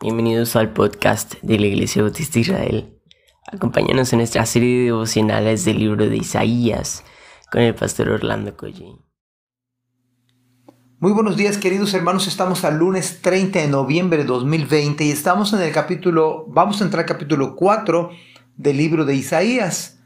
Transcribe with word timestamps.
Bienvenidos 0.00 0.54
al 0.54 0.72
podcast 0.72 1.34
de 1.42 1.58
la 1.58 1.66
Iglesia 1.66 2.02
Bautista 2.02 2.38
Israel. 2.38 3.00
Acompáñanos 3.50 4.12
en 4.12 4.20
nuestra 4.20 4.46
serie 4.46 4.78
de 4.78 4.84
devocionales 4.84 5.64
del 5.64 5.80
libro 5.80 6.08
de 6.08 6.16
Isaías 6.16 7.02
con 7.50 7.62
el 7.62 7.74
pastor 7.74 8.10
Orlando 8.10 8.56
Collín. 8.56 9.00
Muy 11.00 11.10
buenos 11.10 11.36
días 11.36 11.58
queridos 11.58 11.94
hermanos, 11.94 12.28
estamos 12.28 12.64
al 12.64 12.78
lunes 12.78 13.22
30 13.22 13.58
de 13.58 13.66
noviembre 13.66 14.18
de 14.18 14.24
2020 14.24 15.04
y 15.04 15.10
estamos 15.10 15.52
en 15.52 15.62
el 15.62 15.72
capítulo, 15.72 16.46
vamos 16.46 16.80
a 16.80 16.84
entrar 16.84 17.02
al 17.02 17.08
capítulo 17.08 17.56
4 17.56 18.10
del 18.56 18.76
libro 18.76 19.04
de 19.04 19.16
Isaías, 19.16 19.98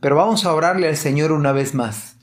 pero 0.00 0.16
vamos 0.16 0.44
a 0.44 0.52
orarle 0.52 0.88
al 0.88 0.96
Señor 0.98 1.32
una 1.32 1.52
vez 1.52 1.74
más. 1.74 2.18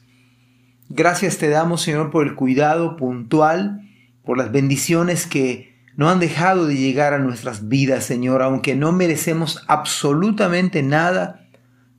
Gracias 0.90 1.40
te 1.40 1.50
damos 1.50 1.82
Señor 1.82 2.12
por 2.12 2.28
el 2.28 2.36
cuidado 2.36 2.98
puntual, 2.98 3.82
por 4.24 4.38
las 4.38 4.52
bendiciones 4.52 5.26
que 5.26 5.75
no 5.96 6.10
han 6.10 6.20
dejado 6.20 6.68
de 6.68 6.76
llegar 6.76 7.14
a 7.14 7.20
nuestras 7.20 7.68
vidas, 7.70 8.04
Señor, 8.04 8.42
aunque 8.42 8.76
no 8.76 8.92
merecemos 8.92 9.64
absolutamente 9.68 10.84
nada. 10.84 11.48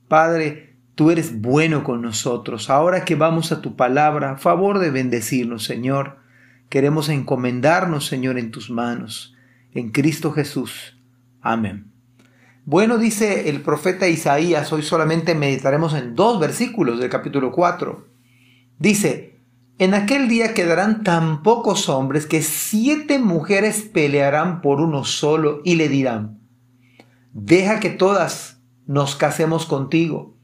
Padre, 0.07 0.75
tú 0.95 1.09
eres 1.09 1.41
bueno 1.41 1.83
con 1.83 2.01
nosotros. 2.01 2.69
Ahora 2.69 3.05
que 3.05 3.15
vamos 3.15 3.51
a 3.51 3.61
tu 3.61 3.75
palabra, 3.75 4.37
favor 4.37 4.79
de 4.79 4.91
bendecirnos, 4.91 5.63
Señor. 5.63 6.17
Queremos 6.69 7.09
encomendarnos, 7.09 8.05
Señor, 8.05 8.37
en 8.37 8.51
tus 8.51 8.69
manos. 8.69 9.35
En 9.73 9.91
Cristo 9.91 10.31
Jesús. 10.31 10.97
Amén. 11.41 11.91
Bueno, 12.65 12.97
dice 12.97 13.49
el 13.49 13.61
profeta 13.61 14.09
Isaías, 14.09 14.73
hoy 14.73 14.83
solamente 14.83 15.33
meditaremos 15.33 15.93
en 15.93 16.15
dos 16.15 16.39
versículos 16.39 16.99
del 16.99 17.09
capítulo 17.09 17.51
4. 17.51 18.05
Dice, 18.77 19.36
en 19.79 19.93
aquel 19.93 20.27
día 20.27 20.53
quedarán 20.53 21.03
tan 21.03 21.43
pocos 21.43 21.87
hombres 21.87 22.25
que 22.25 22.41
siete 22.41 23.19
mujeres 23.19 23.81
pelearán 23.81 24.61
por 24.61 24.81
uno 24.81 25.05
solo 25.05 25.61
y 25.63 25.75
le 25.75 25.87
dirán, 25.87 26.39
deja 27.31 27.79
que 27.79 27.91
todas 27.91 28.59
nos 28.87 29.15
casemos 29.15 29.67
contigo, 29.67 30.35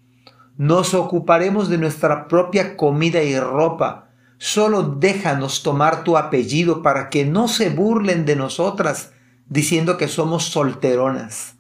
nos 0.56 0.94
ocuparemos 0.94 1.68
de 1.68 1.80
nuestra 1.80 2.28
propia 2.28 2.78
comida 2.78 3.24
y 3.24 3.40
ropa, 3.40 4.12
solo 4.38 4.84
déjanos 4.84 5.64
tomar 5.64 6.04
tu 6.04 6.16
apellido 6.16 6.84
para 6.84 7.10
que 7.10 7.26
no 7.26 7.48
se 7.48 7.70
burlen 7.70 8.26
de 8.26 8.36
nosotras 8.36 9.14
diciendo 9.48 9.98
que 9.98 10.08
somos 10.08 10.46
solteronas. 10.46 11.56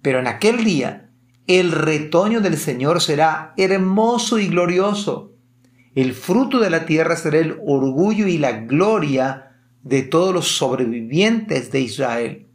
Pero 0.00 0.20
en 0.20 0.28
aquel 0.28 0.64
día 0.64 1.10
el 1.48 1.72
retoño 1.72 2.40
del 2.40 2.56
Señor 2.56 3.00
será 3.00 3.52
hermoso 3.56 4.38
y 4.38 4.46
glorioso 4.46 5.33
el 5.94 6.14
fruto 6.14 6.58
de 6.58 6.70
la 6.70 6.86
tierra 6.86 7.16
será 7.16 7.38
el 7.38 7.58
orgullo 7.64 8.26
y 8.26 8.38
la 8.38 8.52
gloria 8.52 9.52
de 9.82 10.02
todos 10.02 10.34
los 10.34 10.56
sobrevivientes 10.56 11.70
de 11.70 11.80
Israel. 11.80 12.46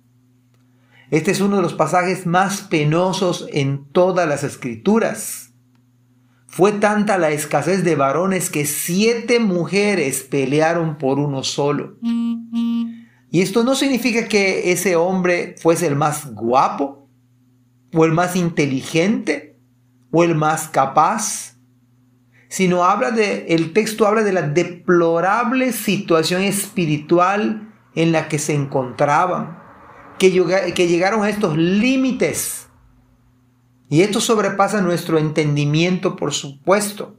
Este 1.11 1.31
es 1.31 1.41
uno 1.41 1.55
de 1.57 1.61
los 1.61 1.73
pasajes 1.73 2.25
más 2.25 2.61
penosos 2.61 3.47
en 3.51 3.85
todas 3.91 4.27
las 4.27 4.43
escrituras. 4.43 5.53
Fue 6.47 6.71
tanta 6.73 7.17
la 7.17 7.29
escasez 7.29 7.83
de 7.83 7.95
varones 7.95 8.49
que 8.49 8.65
siete 8.65 9.39
mujeres 9.39 10.23
pelearon 10.23 10.97
por 10.97 11.19
uno 11.19 11.43
solo. 11.43 11.97
Y 13.31 13.41
esto 13.41 13.63
no 13.63 13.75
significa 13.75 14.27
que 14.27 14.71
ese 14.71 14.95
hombre 14.95 15.55
fuese 15.57 15.87
el 15.87 15.95
más 15.95 16.33
guapo, 16.33 17.07
o 17.93 18.05
el 18.05 18.11
más 18.11 18.35
inteligente, 18.35 19.59
o 20.11 20.23
el 20.23 20.35
más 20.35 20.67
capaz, 20.67 21.58
sino 22.49 22.83
habla 22.83 23.11
de, 23.11 23.45
el 23.49 23.73
texto 23.73 24.07
habla 24.07 24.23
de 24.23 24.33
la 24.33 24.41
deplorable 24.41 25.71
situación 25.71 26.41
espiritual 26.41 27.71
en 27.95 28.11
la 28.11 28.27
que 28.27 28.39
se 28.39 28.55
encontraban, 28.55 29.59
que, 30.17 30.73
que 30.75 30.87
llegaron 30.87 31.23
a 31.23 31.29
estos 31.29 31.55
límites. 31.57 32.67
Y 33.87 34.01
esto 34.01 34.19
sobrepasa 34.19 34.81
nuestro 34.81 35.19
entendimiento, 35.19 36.15
por 36.15 36.33
supuesto. 36.33 37.15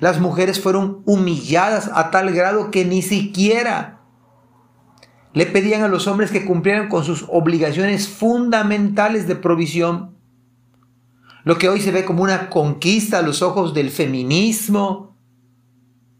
Las 0.00 0.20
mujeres 0.20 0.60
fueron 0.60 1.02
humilladas 1.06 1.88
a 1.94 2.10
tal 2.10 2.32
grado 2.32 2.72
que 2.72 2.84
ni 2.84 3.02
siquiera 3.02 4.00
le 5.32 5.46
pedían 5.46 5.82
a 5.82 5.88
los 5.88 6.06
hombres 6.06 6.30
que 6.30 6.44
cumplieran 6.44 6.88
con 6.88 7.04
sus 7.04 7.24
obligaciones 7.28 8.08
fundamentales 8.08 9.26
de 9.26 9.36
provisión 9.36 10.13
lo 11.44 11.58
que 11.58 11.68
hoy 11.68 11.80
se 11.80 11.92
ve 11.92 12.04
como 12.04 12.22
una 12.22 12.48
conquista 12.48 13.18
a 13.18 13.22
los 13.22 13.42
ojos 13.42 13.74
del 13.74 13.90
feminismo, 13.90 15.16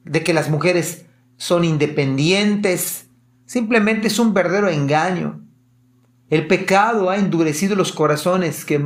de 0.05 0.23
que 0.23 0.35
las 0.35 0.51
mujeres 0.51 1.07
son 1.39 1.65
independientes, 1.65 3.07
simplemente 3.47 4.09
es 4.09 4.19
un 4.19 4.35
verdadero 4.35 4.69
engaño. 4.69 5.41
El 6.29 6.47
pecado 6.47 7.11
ha 7.11 7.17
endurecido 7.17 7.75
los 7.75 7.93
corazones 7.93 8.65
que, 8.65 8.85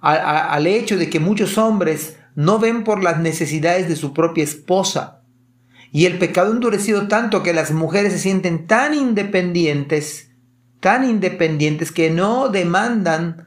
al 0.00 0.66
hecho 0.66 0.96
de 0.96 1.08
que 1.08 1.20
muchos 1.20 1.56
hombres 1.56 2.18
no 2.34 2.58
ven 2.58 2.84
por 2.84 3.02
las 3.02 3.18
necesidades 3.18 3.88
de 3.88 3.96
su 3.96 4.12
propia 4.12 4.44
esposa. 4.44 5.22
Y 5.92 6.06
el 6.06 6.18
pecado 6.18 6.50
ha 6.50 6.54
endurecido 6.54 7.06
tanto 7.06 7.42
que 7.42 7.54
las 7.54 7.70
mujeres 7.70 8.12
se 8.12 8.18
sienten 8.18 8.66
tan 8.66 8.92
independientes, 8.92 10.30
tan 10.80 11.08
independientes 11.08 11.92
que 11.92 12.10
no 12.10 12.48
demandan 12.48 13.45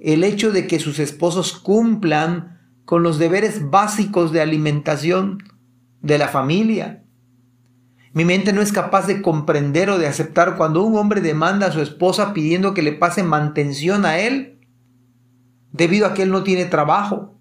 el 0.00 0.24
hecho 0.24 0.52
de 0.52 0.66
que 0.66 0.78
sus 0.78 0.98
esposos 0.98 1.58
cumplan 1.58 2.58
con 2.84 3.02
los 3.02 3.18
deberes 3.18 3.70
básicos 3.70 4.32
de 4.32 4.40
alimentación 4.40 5.42
de 6.00 6.18
la 6.18 6.28
familia. 6.28 7.04
Mi 8.12 8.24
mente 8.24 8.52
no 8.52 8.62
es 8.62 8.72
capaz 8.72 9.06
de 9.06 9.20
comprender 9.20 9.90
o 9.90 9.98
de 9.98 10.06
aceptar 10.06 10.56
cuando 10.56 10.82
un 10.82 10.96
hombre 10.96 11.20
demanda 11.20 11.66
a 11.66 11.72
su 11.72 11.80
esposa 11.80 12.32
pidiendo 12.32 12.74
que 12.74 12.82
le 12.82 12.92
pase 12.92 13.22
mantención 13.22 14.06
a 14.06 14.18
él, 14.18 14.60
debido 15.72 16.06
a 16.06 16.14
que 16.14 16.22
él 16.22 16.30
no 16.30 16.42
tiene 16.42 16.64
trabajo. 16.64 17.38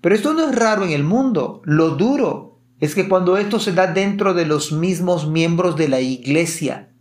Pero 0.00 0.14
esto 0.14 0.32
no 0.32 0.48
es 0.48 0.54
raro 0.54 0.84
en 0.84 0.92
el 0.92 1.04
mundo. 1.04 1.60
Lo 1.64 1.90
duro 1.90 2.60
es 2.78 2.94
que 2.94 3.08
cuando 3.08 3.36
esto 3.36 3.60
se 3.60 3.72
da 3.72 3.92
dentro 3.92 4.32
de 4.32 4.46
los 4.46 4.72
mismos 4.72 5.28
miembros 5.28 5.76
de 5.76 5.88
la 5.88 6.00
iglesia, 6.00 6.94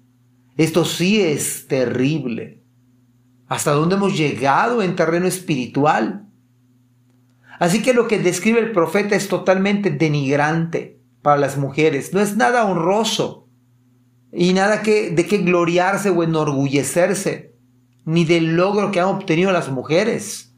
esto 0.58 0.84
sí 0.84 1.22
es 1.22 1.68
terrible 1.68 2.59
hasta 3.50 3.72
dónde 3.72 3.96
hemos 3.96 4.16
llegado 4.16 4.82
en 4.82 4.96
terreno 4.96 5.26
espiritual. 5.26 6.28
Así 7.60 7.82
que 7.82 7.94
lo 7.94 8.08
que 8.08 8.20
describe 8.20 8.60
el 8.60 8.72
profeta 8.72 9.16
es 9.16 9.28
totalmente 9.28 9.90
denigrante 9.90 11.02
para 11.22 11.38
las 11.38 11.58
mujeres, 11.58 12.14
no 12.14 12.22
es 12.22 12.38
nada 12.38 12.64
honroso 12.64 13.50
y 14.32 14.54
nada 14.54 14.82
que, 14.84 15.10
de 15.10 15.26
qué 15.26 15.40
gloriarse 15.40 16.12
o 16.12 16.24
enorgullecerse, 16.24 17.56
ni 18.06 18.24
del 18.24 18.56
logro 18.56 18.92
que 18.92 19.02
han 19.02 19.08
obtenido 19.08 19.52
las 19.52 19.70
mujeres. 19.70 20.56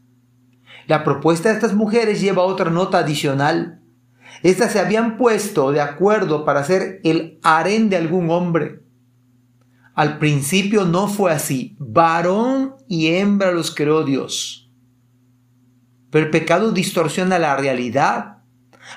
La 0.85 1.03
propuesta 1.03 1.50
de 1.50 1.56
estas 1.56 1.73
mujeres 1.73 2.19
lleva 2.19 2.44
otra 2.44 2.69
nota 2.69 3.00
adicional. 3.00 3.81
Estas 4.44 4.73
se 4.73 4.79
habían 4.79 5.18
puesto 5.18 5.72
de 5.72 5.79
acuerdo 5.79 6.44
para 6.44 6.63
ser 6.63 7.00
el 7.03 7.40
harén 7.41 7.90
de 7.90 7.96
algún 7.96 8.29
hombre. 8.29 8.81
Al 9.94 10.19
principio 10.19 10.85
no 10.85 11.07
fue 11.07 11.31
así. 11.31 11.75
Varón 11.79 12.75
y 12.88 13.07
hembra 13.07 13.52
los 13.52 13.74
creó 13.75 14.03
Dios. 14.03 14.72
Pero 16.09 16.25
el 16.25 16.31
pecado 16.31 16.72
distorsiona 16.72 17.40
la 17.40 17.57
realidad. 17.57 18.38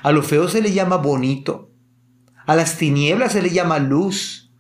A 0.03 0.13
lo 0.13 0.23
feo 0.23 0.49
se 0.49 0.63
le 0.63 0.73
llama 0.73 0.97
bonito. 0.97 1.71
A 2.47 2.55
las 2.55 2.79
tinieblas 2.79 3.33
se 3.33 3.43
le 3.43 3.51
llama 3.51 3.79
luz. 3.79 4.53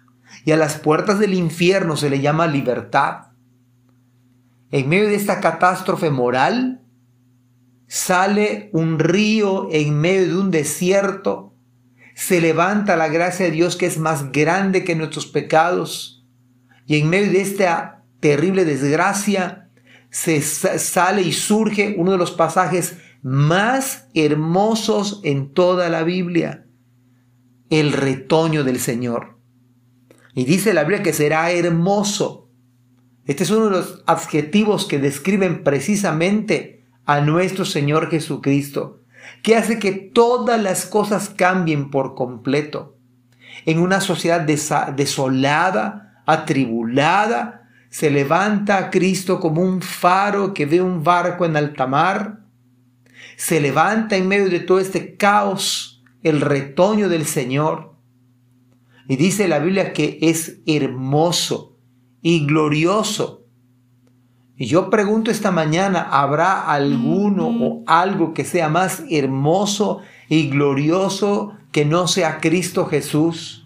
Y 0.44 0.52
a 0.52 0.56
las 0.56 0.78
puertas 0.78 1.18
del 1.18 1.34
infierno 1.34 1.96
se 1.96 2.10
le 2.10 2.20
llama 2.20 2.46
libertad. 2.46 3.28
En 4.70 4.88
medio 4.88 5.06
de 5.06 5.14
esta 5.14 5.40
catástrofe 5.40 6.10
moral, 6.10 6.82
sale 7.86 8.70
un 8.72 8.98
río 8.98 9.68
en 9.70 10.00
medio 10.00 10.26
de 10.26 10.36
un 10.36 10.50
desierto. 10.50 11.54
Se 12.16 12.40
levanta 12.40 12.96
la 12.96 13.08
gracia 13.08 13.46
de 13.46 13.52
Dios 13.52 13.76
que 13.76 13.86
es 13.86 13.98
más 13.98 14.32
grande 14.32 14.84
que 14.84 14.96
nuestros 14.96 15.26
pecados 15.26 16.23
y 16.86 16.98
en 16.98 17.08
medio 17.08 17.32
de 17.32 17.40
esta 17.40 18.04
terrible 18.20 18.64
desgracia 18.64 19.70
se 20.10 20.40
sale 20.42 21.22
y 21.22 21.32
surge 21.32 21.96
uno 21.98 22.12
de 22.12 22.18
los 22.18 22.30
pasajes 22.30 22.98
más 23.22 24.08
hermosos 24.14 25.20
en 25.24 25.52
toda 25.52 25.88
la 25.88 26.04
Biblia, 26.04 26.66
el 27.70 27.92
retoño 27.92 28.64
del 28.64 28.78
Señor. 28.78 29.38
Y 30.34 30.44
dice 30.44 30.74
la 30.74 30.82
Biblia 30.82 31.02
que 31.02 31.12
será 31.12 31.50
hermoso. 31.50 32.50
Este 33.24 33.44
es 33.44 33.50
uno 33.50 33.66
de 33.66 33.70
los 33.70 34.04
adjetivos 34.06 34.86
que 34.86 34.98
describen 34.98 35.64
precisamente 35.64 36.84
a 37.06 37.20
nuestro 37.20 37.64
Señor 37.64 38.10
Jesucristo, 38.10 39.00
que 39.42 39.56
hace 39.56 39.78
que 39.78 39.92
todas 39.92 40.62
las 40.62 40.84
cosas 40.84 41.30
cambien 41.30 41.90
por 41.90 42.14
completo. 42.14 42.98
En 43.64 43.78
una 43.78 44.00
sociedad 44.00 44.42
desolada, 44.42 46.03
atribulada, 46.26 47.68
se 47.90 48.10
levanta 48.10 48.78
a 48.78 48.90
Cristo 48.90 49.38
como 49.38 49.62
un 49.62 49.80
faro 49.80 50.52
que 50.52 50.66
ve 50.66 50.82
un 50.82 51.04
barco 51.04 51.44
en 51.44 51.56
alta 51.56 51.86
mar, 51.86 52.40
se 53.36 53.60
levanta 53.60 54.16
en 54.16 54.28
medio 54.28 54.48
de 54.48 54.60
todo 54.60 54.78
este 54.78 55.16
caos 55.16 56.02
el 56.22 56.40
retoño 56.40 57.08
del 57.08 57.26
Señor. 57.26 57.94
Y 59.08 59.16
dice 59.16 59.48
la 59.48 59.58
Biblia 59.58 59.92
que 59.92 60.18
es 60.22 60.60
hermoso 60.66 61.78
y 62.22 62.46
glorioso. 62.46 63.44
Y 64.56 64.66
yo 64.66 64.88
pregunto 64.88 65.30
esta 65.30 65.50
mañana, 65.50 66.08
¿habrá 66.10 66.70
alguno 66.70 67.48
o 67.48 67.84
algo 67.86 68.34
que 68.34 68.44
sea 68.44 68.68
más 68.68 69.02
hermoso 69.10 70.00
y 70.28 70.48
glorioso 70.48 71.52
que 71.72 71.84
no 71.84 72.06
sea 72.06 72.38
Cristo 72.40 72.86
Jesús? 72.86 73.63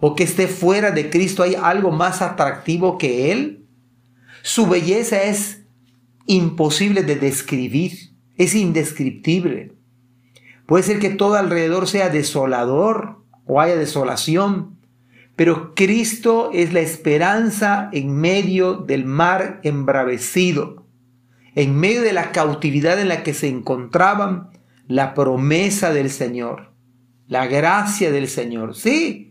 ¿O 0.00 0.14
que 0.14 0.24
esté 0.24 0.46
fuera 0.46 0.90
de 0.90 1.10
Cristo? 1.10 1.42
¿Hay 1.42 1.54
algo 1.54 1.90
más 1.90 2.22
atractivo 2.22 2.98
que 2.98 3.32
Él? 3.32 3.66
Su 4.42 4.66
belleza 4.66 5.22
es 5.24 5.62
imposible 6.26 7.02
de 7.02 7.16
describir, 7.16 7.92
es 8.36 8.54
indescriptible. 8.54 9.72
Puede 10.66 10.84
ser 10.84 10.98
que 10.98 11.10
todo 11.10 11.34
alrededor 11.34 11.88
sea 11.88 12.10
desolador 12.10 13.24
o 13.46 13.60
haya 13.60 13.76
desolación, 13.76 14.78
pero 15.34 15.74
Cristo 15.74 16.50
es 16.52 16.72
la 16.72 16.80
esperanza 16.80 17.88
en 17.92 18.14
medio 18.14 18.74
del 18.74 19.04
mar 19.04 19.60
embravecido, 19.62 20.86
en 21.54 21.76
medio 21.76 22.02
de 22.02 22.12
la 22.12 22.32
cautividad 22.32 23.00
en 23.00 23.08
la 23.08 23.22
que 23.22 23.34
se 23.34 23.48
encontraban, 23.48 24.50
la 24.86 25.14
promesa 25.14 25.92
del 25.92 26.10
Señor, 26.10 26.72
la 27.26 27.46
gracia 27.46 28.10
del 28.10 28.28
Señor. 28.28 28.74
Sí, 28.74 29.27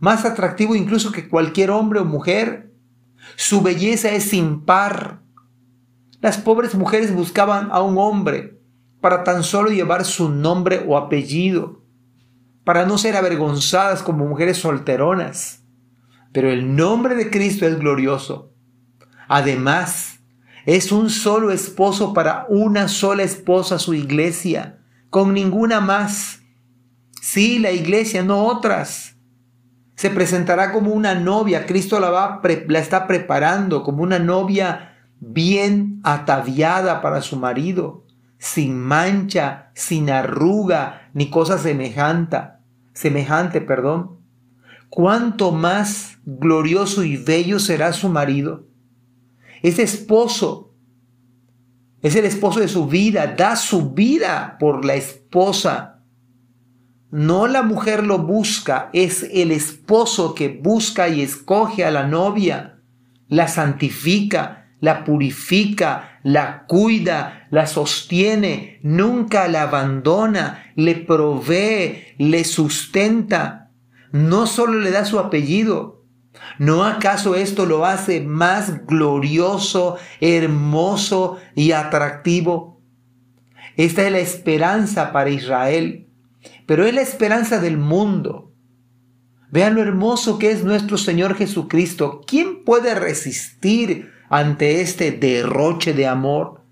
más 0.00 0.24
atractivo 0.24 0.74
incluso 0.74 1.12
que 1.12 1.28
cualquier 1.28 1.70
hombre 1.70 2.00
o 2.00 2.04
mujer. 2.04 2.72
Su 3.36 3.60
belleza 3.60 4.10
es 4.10 4.24
sin 4.24 4.64
par. 4.64 5.20
Las 6.20 6.38
pobres 6.38 6.74
mujeres 6.74 7.14
buscaban 7.14 7.68
a 7.70 7.80
un 7.82 7.98
hombre 7.98 8.58
para 9.00 9.24
tan 9.24 9.44
solo 9.44 9.70
llevar 9.70 10.04
su 10.04 10.28
nombre 10.28 10.84
o 10.86 10.96
apellido, 10.96 11.82
para 12.64 12.84
no 12.84 12.98
ser 12.98 13.16
avergonzadas 13.16 14.02
como 14.02 14.26
mujeres 14.26 14.58
solteronas. 14.58 15.62
Pero 16.32 16.50
el 16.50 16.76
nombre 16.76 17.14
de 17.14 17.30
Cristo 17.30 17.66
es 17.66 17.78
glorioso. 17.78 18.52
Además, 19.28 20.20
es 20.66 20.92
un 20.92 21.10
solo 21.10 21.50
esposo 21.50 22.12
para 22.12 22.46
una 22.48 22.88
sola 22.88 23.22
esposa 23.22 23.78
su 23.78 23.94
iglesia, 23.94 24.78
con 25.08 25.34
ninguna 25.34 25.80
más. 25.80 26.40
Sí, 27.20 27.58
la 27.58 27.72
iglesia, 27.72 28.22
no 28.22 28.44
otras. 28.46 29.16
Se 30.00 30.08
presentará 30.08 30.72
como 30.72 30.92
una 30.92 31.14
novia, 31.14 31.66
Cristo 31.66 32.00
la, 32.00 32.08
va, 32.08 32.40
la 32.68 32.78
está 32.78 33.06
preparando 33.06 33.82
como 33.82 34.02
una 34.02 34.18
novia 34.18 34.96
bien 35.20 36.00
ataviada 36.04 37.02
para 37.02 37.20
su 37.20 37.36
marido 37.36 38.06
sin 38.38 38.80
mancha, 38.80 39.72
sin 39.74 40.08
arruga, 40.08 41.10
ni 41.12 41.28
cosa 41.28 41.58
semejante, 41.58 42.38
semejante, 42.94 43.60
perdón. 43.60 44.20
Cuánto 44.88 45.52
más 45.52 46.16
glorioso 46.24 47.04
y 47.04 47.18
bello 47.18 47.58
será 47.58 47.92
su 47.92 48.08
marido. 48.08 48.64
Ese 49.60 49.82
esposo 49.82 50.72
es 52.00 52.16
el 52.16 52.24
esposo 52.24 52.60
de 52.60 52.68
su 52.68 52.86
vida, 52.86 53.34
da 53.36 53.54
su 53.54 53.90
vida 53.90 54.56
por 54.58 54.82
la 54.82 54.94
esposa. 54.94 55.99
No 57.10 57.48
la 57.48 57.62
mujer 57.62 58.06
lo 58.06 58.18
busca, 58.18 58.88
es 58.92 59.24
el 59.32 59.50
esposo 59.50 60.34
que 60.34 60.48
busca 60.48 61.08
y 61.08 61.22
escoge 61.22 61.84
a 61.84 61.90
la 61.90 62.06
novia, 62.06 62.78
la 63.28 63.48
santifica, 63.48 64.68
la 64.78 65.04
purifica, 65.04 66.20
la 66.22 66.66
cuida, 66.66 67.48
la 67.50 67.66
sostiene, 67.66 68.78
nunca 68.82 69.48
la 69.48 69.62
abandona, 69.62 70.72
le 70.76 70.94
provee, 70.94 72.14
le 72.18 72.44
sustenta. 72.44 73.70
No 74.12 74.46
solo 74.46 74.78
le 74.78 74.90
da 74.90 75.04
su 75.04 75.18
apellido, 75.18 76.04
¿no 76.58 76.84
acaso 76.84 77.34
esto 77.34 77.66
lo 77.66 77.86
hace 77.86 78.20
más 78.20 78.86
glorioso, 78.86 79.96
hermoso 80.20 81.38
y 81.56 81.72
atractivo? 81.72 82.80
Esta 83.76 84.04
es 84.06 84.12
la 84.12 84.18
esperanza 84.18 85.12
para 85.12 85.30
Israel, 85.30 86.09
pero 86.66 86.86
es 86.86 86.94
la 86.94 87.02
esperanza 87.02 87.60
del 87.60 87.78
mundo. 87.78 88.52
Vean 89.50 89.74
lo 89.74 89.82
hermoso 89.82 90.38
que 90.38 90.52
es 90.52 90.62
nuestro 90.62 90.96
Señor 90.96 91.34
Jesucristo. 91.34 92.22
¿Quién 92.26 92.64
puede 92.64 92.94
resistir 92.94 94.10
ante 94.30 94.80
este 94.80 95.10
derroche 95.10 95.92
de 95.92 96.06
amor, 96.06 96.62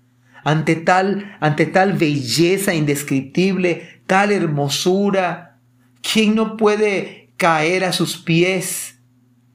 ante 0.43 0.77
tal, 0.77 1.37
ante 1.41 1.65
tal 1.65 1.93
belleza 1.93 2.73
indescriptible, 2.73 4.01
tal 4.07 4.31
hermosura. 4.31 5.59
¿Quién 6.01 6.33
no 6.33 6.55
puede 6.55 7.33
caer 7.35 7.83
a 7.83 7.91
sus 7.91 8.17
pies 8.17 9.01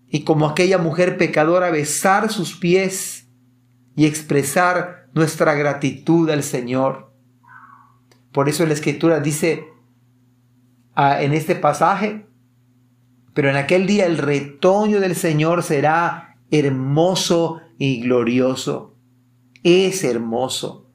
y 0.06 0.22
como 0.22 0.46
aquella 0.46 0.78
mujer 0.78 1.16
pecadora 1.16 1.70
besar 1.70 2.30
sus 2.30 2.54
pies 2.54 3.26
y 3.96 4.04
expresar 4.04 5.08
nuestra 5.14 5.54
gratitud 5.54 6.28
al 6.28 6.42
Señor? 6.42 7.10
Por 8.32 8.50
eso 8.50 8.66
la 8.66 8.74
escritura 8.74 9.20
dice 9.20 9.64
en 10.96 11.32
este 11.32 11.54
pasaje, 11.56 12.26
pero 13.34 13.50
en 13.50 13.56
aquel 13.56 13.86
día 13.86 14.06
el 14.06 14.18
retoño 14.18 15.00
del 15.00 15.16
Señor 15.16 15.62
será 15.62 16.36
hermoso 16.50 17.60
y 17.78 18.00
glorioso. 18.00 18.96
Es 19.62 20.04
hermoso. 20.04 20.90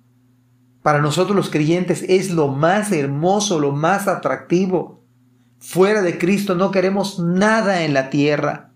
Para 0.81 1.01
nosotros 1.01 1.36
los 1.36 1.50
creyentes 1.50 2.04
es 2.07 2.31
lo 2.31 2.48
más 2.48 2.92
hermoso, 2.92 3.60
lo 3.60 3.74
más 3.74 4.07
atractivo. 4.07 5.04
Fuera 5.60 6.02
de 6.02 6.18
Cristo 6.18 6.56
no 6.56 6.72
queremos 6.72 7.19
nada 7.19 7.84
en 7.84 7.94
la 7.94 8.10
tierra. 8.10 8.72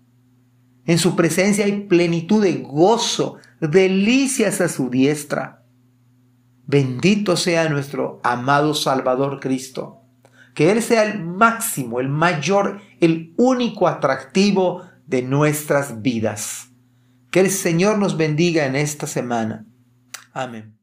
En 0.84 0.98
su 0.98 1.16
presencia 1.16 1.64
hay 1.64 1.86
plenitud 1.86 2.42
de 2.42 2.58
gozo, 2.58 3.36
delicias 3.60 4.60
a 4.60 4.68
su 4.68 4.90
diestra. 4.90 5.64
Bendito 6.66 7.38
sea 7.38 7.70
nuestro 7.70 8.20
amado 8.22 8.74
Salvador 8.74 9.40
Cristo. 9.40 10.03
Que 10.54 10.70
Él 10.70 10.82
sea 10.82 11.04
el 11.04 11.24
máximo, 11.24 12.00
el 12.00 12.08
mayor, 12.08 12.80
el 13.00 13.34
único 13.36 13.88
atractivo 13.88 14.82
de 15.06 15.22
nuestras 15.22 16.00
vidas. 16.00 16.70
Que 17.30 17.40
el 17.40 17.50
Señor 17.50 17.98
nos 17.98 18.16
bendiga 18.16 18.64
en 18.66 18.76
esta 18.76 19.06
semana. 19.06 19.66
Amén. 20.32 20.78